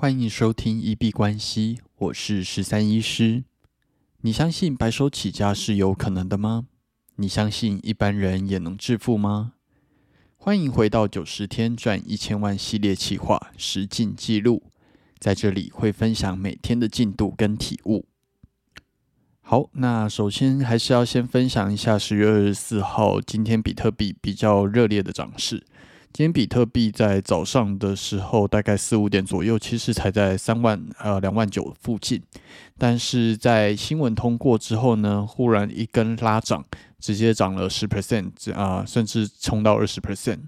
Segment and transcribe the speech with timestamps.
[0.00, 3.42] 欢迎收听一币关系，我是十三医师。
[4.20, 6.68] 你相信白手起家是有可能的吗？
[7.16, 9.54] 你相信一般人也能致富吗？
[10.36, 14.62] 欢迎回到九十天赚一千万系列企划实进记录，
[15.18, 18.06] 在这里会分享每天的进度跟体悟。
[19.40, 25.66] 好，那首先还是要先分享一下十月二十四号今天比特币比较热烈的涨势。
[26.10, 32.20] 今天比特币在早上的时候，大概四五点左右，其实才在三万呃两万九附近，
[32.76, 36.64] 但是在新闻通过之后呢，忽然一根拉涨，
[36.98, 40.40] 直接涨了十 percent 啊，甚至冲到二十 percent。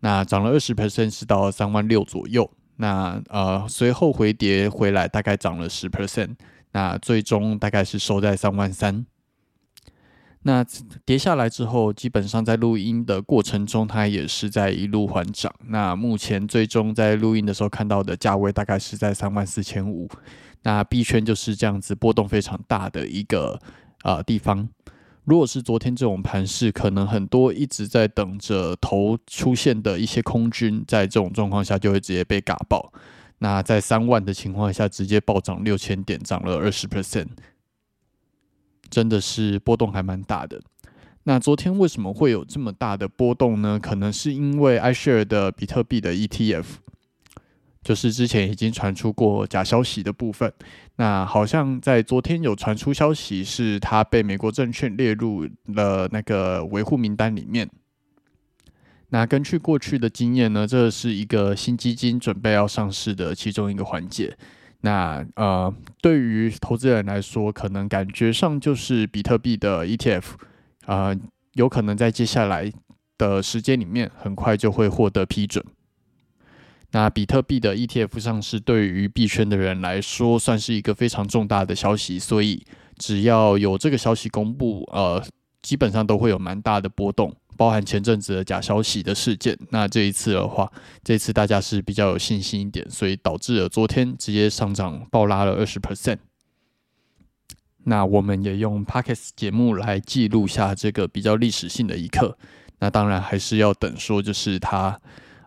[0.00, 6.34] 那涨了二十 percent 是到三万六左右，那呃随后回跌回来，大概涨了十 percent，
[6.72, 9.06] 那最终大概是收在三万三。
[10.46, 10.64] 那
[11.06, 15.50] 跌下来之后，基本上在录音的过程中，它也是在一路缓涨。
[15.68, 20.06] 那目前最终在录音的时候看到的价位大概是在三万四千五。
[20.62, 23.58] 那币圈就是这样子波动非常大的一个
[24.02, 24.68] 呃地方。
[25.24, 32.92] 如果是昨天这种盘势，可能很多一直在等着头出现的一些空军，在这种状况下就会直接被嘎爆。
[33.38, 37.28] 那在三万的情况下，直接暴涨六千点，涨了二十 percent。
[38.90, 40.60] 真的是波动还蛮大的。
[41.24, 43.78] 那昨天为什么会有这么大的波动呢？
[43.80, 46.64] 可能是因为 iShare 的比特币的 ETF，
[47.82, 50.52] 就是之前已经传出过假消息的部分。
[50.96, 57.70] 那好像在昨天有传出消息，是它被美国证券列入了那个维护名单里面。
[59.08, 64.36] 那根据过去的经验呢，这是一个新基金准备要上市的其中一个环节。
[64.84, 70.24] 那呃，对于投资人来说，可能感觉上就是比特币的 ETF，
[70.84, 71.16] 啊，
[71.54, 72.70] 有可能在接下来
[73.16, 75.64] 的时间里面，很快就会获得批准。
[76.92, 82.18] 那比特币的 ETF 上市，对于币圈的人来说，算是一个非常重大的消息。
[82.18, 82.62] 所以，
[82.98, 85.24] 只要有这个消息公布，呃，
[85.62, 87.34] 基本上都会有蛮大的波动。
[87.56, 90.70] 包含前阵子的假消息的事件，那这一次的话，
[91.02, 96.18] 这次大家是比较有信心一点，所以导致了昨天直接上涨暴拉了二十 percent。
[97.84, 102.38] 那我们也用 Pockets 节目来记录下这个比较历史性的一刻。
[102.78, 105.00] 那当然还是要等说，就是它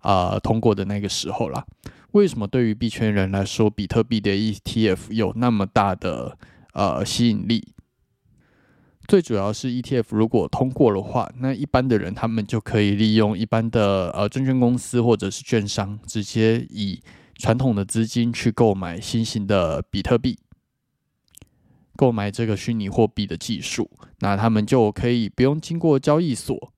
[0.00, 1.64] 啊通过的那个时候啦。
[2.10, 6.36] 为什么对于币圈人来说，比特币的 ETF 有那么大的
[6.72, 7.68] 呃吸引力？
[9.06, 17.02] 最主要是 ETF 如果通过的话，那一般的人他们就可以利用一般的呃证券公司或者是券商，直接以
[17.34, 20.38] 传统的资金去购买新型的比特币，
[21.96, 26.72] 购买这个虚拟货币的技术，那他们就可以不用经过交易所，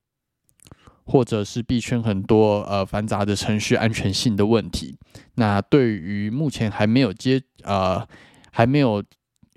[1.05, 4.97] 或者是币圈很多呃繁杂的程序安全性的问题。
[5.35, 8.05] 那对于目前还没有接呃
[8.51, 9.01] 还没有。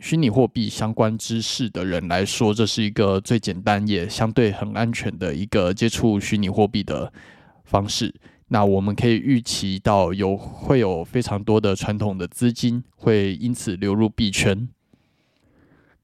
[0.00, 7.12] 虚拟货币相关知识的人来说，这是一个最简单也相对很安全的一个接触虚拟货币的
[7.64, 8.14] 方式。
[8.48, 14.68] 那我们可以预期到有会有非常多的传统的资金会因此流入币圈。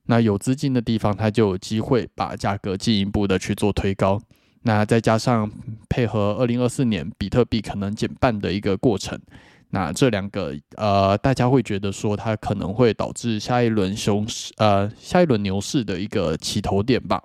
[0.04, 4.20] 那有资金的地方，它就有机会把价格进一步的去做推高。
[4.62, 5.50] 那再加上
[5.88, 9.18] 配合二零二四年比特币可能减半的一个过程。
[9.70, 17.22] 那这两个呃，大家会觉得说它可能会导致下一轮熊市呃，下一轮牛市的一个起头点吧。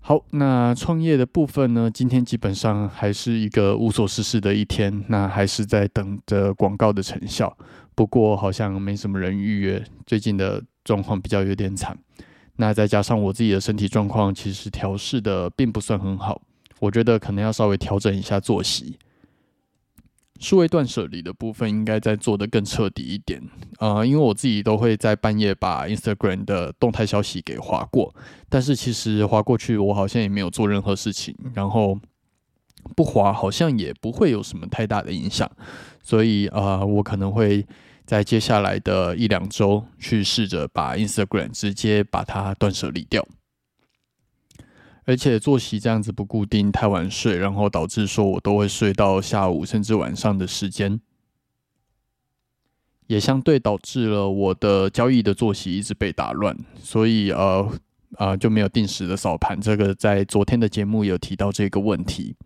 [0.00, 7.56] 好，那创业的部分呢，今天基本上还是一个无所事事的一天，那还是在等着广告的成效。
[7.94, 11.96] 不过好像没什么人预约，最近的状况比较有点惨。
[12.56, 16.42] 那再加上我自己的身体状况，其实调试的并不算很好，
[16.80, 18.98] 我觉得可能要稍微调整一下作息。
[20.42, 23.40] 数位断舍离的部分应该再做得更彻底一点，
[23.78, 28.12] 呃，因为我自己都会在半夜把 Instagram 的动态消息给划过，
[28.48, 31.96] 但是其实划过去我好像也没有做任何事情，然后
[32.96, 35.48] 不划好像也不会有什么太大的影响，
[36.02, 37.64] 所以呃，我可能会
[38.04, 43.24] 在接下来的一两周去试着把 Instagram 直接把它断舍离掉。
[45.04, 51.00] 而且作息这样子不固定，太晚睡，然后导致说我都会睡到下午甚至晚上的时间，
[53.08, 57.68] 也相对导致了我的交易的作息一直被打乱，所以呃
[58.18, 59.60] 呃就没有定时的扫盘。
[59.60, 62.36] 这个在昨天的节目有提到这个问题，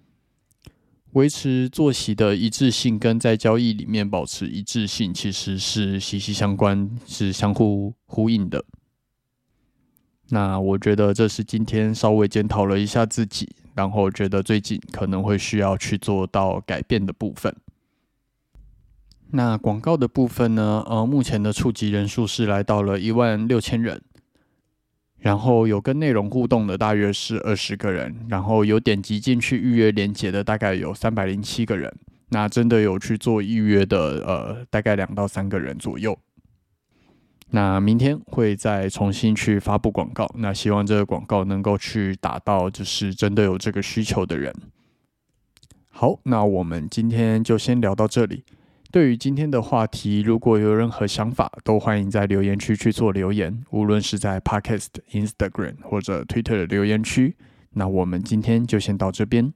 [1.12, 8.64] 维持作息的一致性跟在交易里面保持一致性其实是息息相关，是相互呼应的。
[10.30, 17.54] 那我觉得这是今天稍微检讨了一下自己，然后觉得最近可能会需要去做到改变的部分。
[19.30, 20.84] 那广告的部分呢？
[20.88, 24.00] 呃，目前的触及人数是来到了一万六千人，
[25.18, 31.92] 然后有跟内容互动的大约是二十个人，然后有点击进去预约连接的大概有三百零七个人。
[32.28, 36.18] 那真的有去做预约的，呃，大概两到三个人左右。
[37.50, 44.52] 那明天会再重新去发布广告，那希望这个广告能够去打到就是真的有这个需求的人。
[45.88, 48.44] 好，那我们今天就先聊到这里。
[48.90, 57.36] 对于今天的话题，如果有任何想法，都欢迎在留言区去做留言，无论是在 Podcast、Instagram 或者 Twitter 的留言区。
[57.70, 59.52] 那我们今天就先到这边。